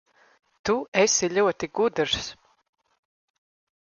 Tu 0.69 0.75
esi 1.01 1.29
ļoti 1.37 1.69
gudrs. 1.79 2.31